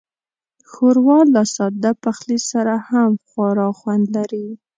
[0.71, 4.47] ښوروا له ساده پخلي سره هم خورا خوند لري.